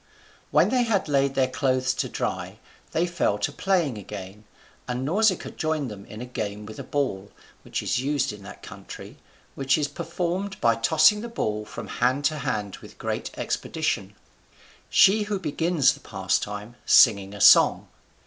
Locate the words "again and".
3.99-5.05